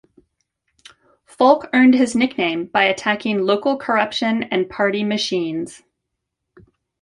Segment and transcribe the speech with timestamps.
[1.25, 5.83] Folk earned his nickname by attacking local corruption and party machines.